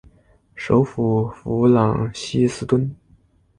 [0.55, 2.91] 首府弗朗西斯敦。